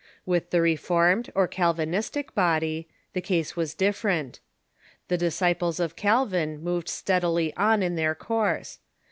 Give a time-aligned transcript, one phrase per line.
[0.25, 4.39] With the Reformed, or Calvinistic, body, the case was different.
[5.09, 8.79] The disciples of Calvin moved steadily on in their course.